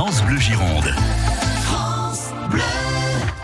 [0.00, 0.94] France Bleu Gironde.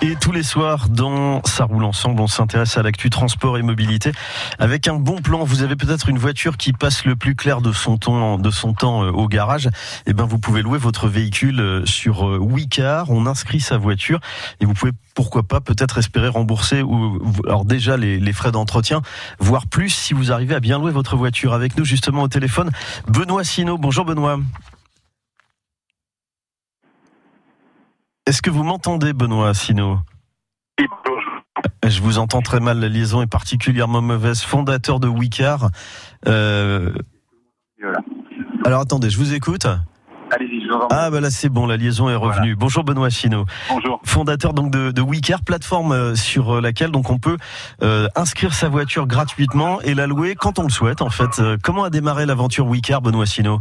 [0.03, 4.13] Et tous les soirs, dans Ça roule ensemble, on s'intéresse à l'actu transport et mobilité.
[4.61, 7.73] Avec un bon plan, vous avez peut-être une voiture qui passe le plus clair de
[7.73, 9.69] son temps, de son temps euh, au garage.
[10.07, 13.11] Eh ben, vous pouvez louer votre véhicule euh, sur euh, WeCar.
[13.11, 14.21] On inscrit sa voiture
[14.61, 19.03] et vous pouvez, pourquoi pas, peut-être espérer rembourser ou, alors déjà les, les frais d'entretien,
[19.41, 21.53] voire plus si vous arrivez à bien louer votre voiture.
[21.53, 22.71] Avec nous, justement, au téléphone,
[23.09, 23.77] Benoît Sino.
[23.77, 24.39] Bonjour, Benoît.
[28.27, 29.99] Est-ce que vous m'entendez, Benoît Sino
[31.87, 34.41] Je vous entends très mal, la liaison est particulièrement mauvaise.
[34.41, 35.69] Fondateur de Wicar.
[36.27, 36.91] Euh...
[38.65, 39.67] Alors attendez, je vous écoute.
[40.31, 40.89] Allez-y, je vous entends.
[40.91, 42.57] Ah bah là c'est bon, la liaison est revenue.
[42.57, 43.45] Bonjour Benoît Sino.
[43.69, 44.01] Bonjour.
[44.05, 47.37] Fondateur donc de, de plateforme euh, sur laquelle donc on peut
[47.83, 51.41] euh, inscrire sa voiture gratuitement et la louer quand on le souhaite en fait.
[51.41, 53.61] Euh, comment a démarré l'aventure Wicar, Benoît Sino Oui,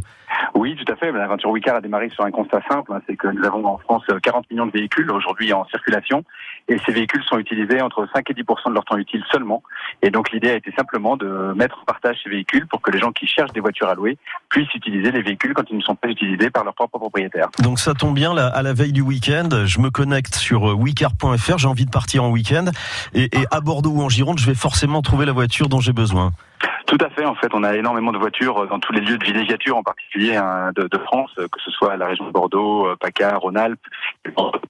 [0.84, 1.12] tout à fait.
[1.12, 4.04] L'aventure Wicar a démarré sur un constat simple, hein, c'est que nous avons en France
[4.22, 6.24] 40 millions de véhicules aujourd'hui en circulation,
[6.68, 9.64] et ces véhicules sont utilisés entre 5 et 10 de leur temps utile seulement.
[10.02, 13.00] Et donc l'idée a été simplement de mettre en partage ces véhicules pour que les
[13.00, 14.18] gens qui cherchent des voitures à louer
[14.50, 17.50] puissent utiliser les véhicules quand ils ne sont pas utilisés par leurs propres propriétaires.
[17.60, 21.58] Donc ça tombe bien, à la veille du week-end, je me connecte sur euh, wecar.fr,
[21.58, 22.66] j'ai envie de partir en week-end,
[23.14, 26.32] et à Bordeaux ou en Gironde, je vais forcément trouver la voiture dont j'ai besoin.
[26.86, 27.26] Tout à fait.
[27.26, 30.36] En fait, on a énormément de voitures dans tous les lieux de villégiature, en particulier
[30.36, 33.80] hein, de, de, France, que ce soit la région de Bordeaux, euh, PACA, Rhône-Alpes.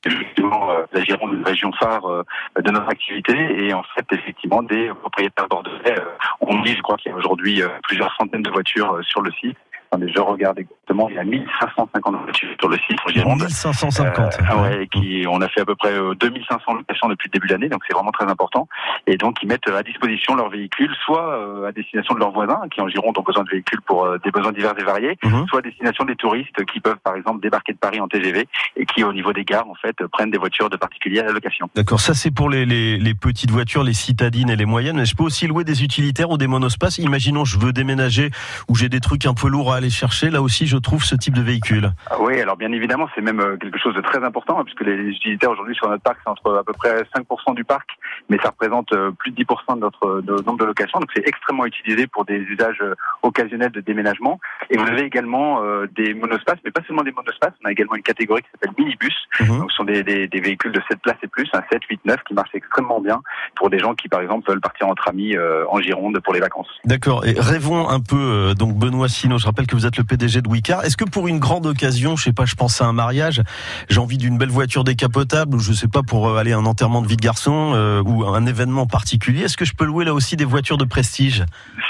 [0.05, 2.23] Effectivement, euh, la Gironde, région phare euh,
[2.61, 3.33] de notre activité.
[3.65, 5.95] Et en fait, effectivement, des propriétaires bordelais
[6.41, 9.57] ont mis, je crois qu'il y a aujourd'hui plusieurs centaines de voitures sur le site.
[9.93, 12.97] Attendez, je regarde exactement, il y a 1550 voitures sur le site.
[13.15, 14.39] 1550.
[14.41, 17.53] Euh, ouais, qui, on a fait à peu près 2500 locations depuis le début de
[17.53, 18.67] l'année, donc c'est vraiment très important.
[19.05, 22.81] Et donc, ils mettent à disposition leurs véhicules, soit à destination de leurs voisins, qui
[22.81, 25.45] en Gironde ont besoin de véhicules pour des besoins divers et variés, Mhm.
[25.47, 28.47] soit à destination des touristes qui peuvent, par exemple, débarquer de Paris en TGV
[28.77, 31.33] et qui, au niveau des gares, en fait, prennent des voitures de particuliers à la
[31.33, 31.69] location.
[31.75, 34.97] D'accord, ça c'est pour les, les, les petites voitures, les citadines et les moyennes.
[34.97, 36.97] Mais je peux aussi louer des utilitaires ou des monospaces.
[36.97, 38.31] Imaginons, je veux déménager
[38.67, 40.29] ou j'ai des trucs un peu lourds à aller chercher.
[40.29, 41.91] Là aussi, je trouve ce type de véhicule.
[42.09, 44.81] Ah Oui, alors bien évidemment, c'est même euh, quelque chose de très important, hein, puisque
[44.81, 47.89] les utilitaires aujourd'hui sur notre parc, c'est entre à peu près 5% du parc,
[48.29, 51.27] mais ça représente euh, plus de 10% de notre de, nombre de locations, donc c'est
[51.27, 54.39] extrêmement utilisé pour des usages euh, occasionnels de déménagement.
[54.69, 57.95] Et vous avez également euh, des monospaces, mais pas seulement des monospaces, on a également
[57.95, 59.59] une catégorie qui s'appelle minibus, Mhm.
[59.59, 62.01] donc ce sont des, des, des véhicules de 7 places et plus, un 7, 8,
[62.05, 63.21] 9, qui marchent extrêmement bien
[63.55, 66.39] pour des gens qui, par exemple, veulent partir entre amis euh, en Gironde pour les
[66.39, 66.67] vacances.
[66.85, 67.25] D'accord.
[67.25, 68.15] Et rêvons un peu.
[68.15, 70.83] euh, donc Benoît Sino, je rappelle que vous êtes le PDG de Wicar.
[70.83, 73.41] Est-ce que pour une grande occasion, je sais pas, je pense à un mariage,
[73.89, 76.65] j'ai envie d'une belle voiture décapotable, ou je sais pas pour euh, aller à un
[76.65, 80.05] enterrement de vie de garçon euh, ou un événement particulier, est-ce que je peux louer
[80.05, 81.43] là aussi des voitures de prestige?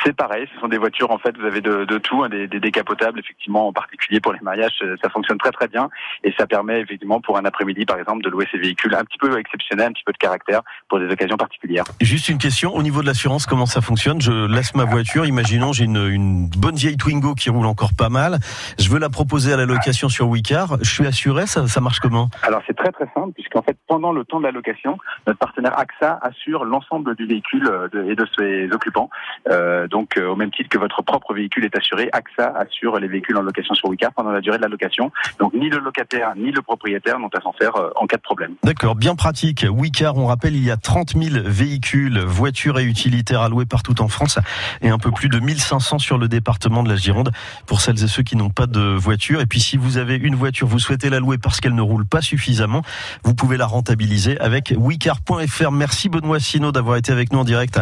[0.04, 2.48] C'est pareil, ce sont des voitures en fait, vous avez de, de tout, hein, des,
[2.48, 5.90] des décapotables effectivement en particulier pour les mariages, ça fonctionne très très bien
[6.24, 9.18] et ça permet effectivement pour un après-midi par exemple de louer ces véhicules un petit
[9.18, 11.86] peu exceptionnels, un petit peu de caractère pour des occasions particulières.
[12.02, 14.22] Juste une question, au niveau de l'assurance, comment ça fonctionne?
[14.22, 18.10] Je laisse ma voiture, imaginons j'ai une, une bonne vieille Twingo qui roule encore pas
[18.10, 18.38] mal,
[18.78, 22.00] je veux la proposer à la location sur Wicar, je suis assuré, ça, ça marche
[22.00, 22.30] comment?
[22.44, 25.78] Alors c'est très très simple puisqu'en fait pendant le temps de la location, notre partenaire
[25.78, 29.10] AXA assure l'ensemble du véhicule euh, et de ses occupants.
[29.50, 33.08] Euh, donc euh, au même titre que votre propre véhicule est assuré, AXA assure les
[33.08, 35.12] véhicules en location sur Wicar pendant la durée de la location.
[35.40, 38.54] Donc ni le locataire ni le propriétaire n'ont à s'en faire en cas de problème.
[38.64, 39.66] D'accord, bien pratique.
[39.68, 44.08] Wicar, on rappelle, il y a 30 000 véhicules, voitures et utilitaires louer partout en
[44.08, 44.40] France
[44.82, 47.32] et un peu plus de 1500 sur le département de la Gironde
[47.66, 49.42] pour celles et ceux qui n'ont pas de voiture.
[49.42, 52.06] Et puis si vous avez une voiture, vous souhaitez la louer parce qu'elle ne roule
[52.06, 52.84] pas suffisamment,
[53.24, 55.72] vous pouvez la rentabiliser avec wicar.fr.
[55.72, 57.80] Merci Benoît Sino d'avoir été avec nous en direct.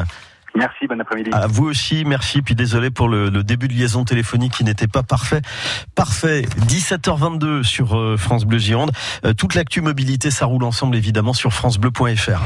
[0.55, 1.29] Merci, bon après-midi.
[1.31, 2.41] À vous aussi, merci.
[2.41, 5.41] Puis désolé pour le, le début de liaison téléphonique qui n'était pas parfait.
[5.95, 6.41] Parfait.
[6.67, 8.91] 17h22 sur euh, France Bleu Gironde.
[9.25, 12.43] Euh, toute l'actu mobilité, ça roule ensemble évidemment sur francebleu.fr.